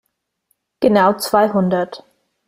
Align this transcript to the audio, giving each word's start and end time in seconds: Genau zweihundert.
Genau 0.79 1.13
zweihundert. 1.17 2.03